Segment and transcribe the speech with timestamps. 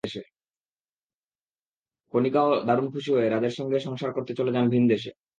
[2.13, 5.11] কণিকাও দারুণ খুশি হয়ে রাজের সঙ্গে সংসার করতে চলে যান ভিনদেশে।